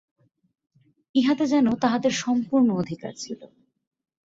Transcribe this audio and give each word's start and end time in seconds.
ইহাতে 1.15 1.45
যেন 1.47 1.67
তাঁহাদের 1.75 2.13
সম্পূর্ণ 2.23 2.69
অধিকার 2.73 3.13
ছিল। 3.15 3.39